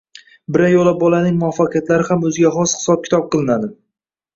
[0.55, 3.77] biryo‘la bolaning muvaffaqiyatlari ham o‘ziga xos hisob-kitob qilinadi.